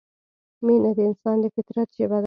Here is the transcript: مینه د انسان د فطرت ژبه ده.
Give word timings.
مینه 0.65 0.89
د 0.97 0.99
انسان 1.09 1.35
د 1.43 1.45
فطرت 1.55 1.87
ژبه 1.97 2.15
ده. 2.17 2.19